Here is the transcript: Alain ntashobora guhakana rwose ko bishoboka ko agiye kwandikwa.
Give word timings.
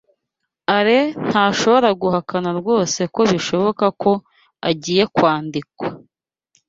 Alain 0.77 1.09
ntashobora 1.27 1.89
guhakana 2.01 2.49
rwose 2.59 2.99
ko 3.13 3.21
bishoboka 3.31 3.85
ko 4.01 4.11
agiye 4.69 5.03
kwandikwa. 5.15 5.85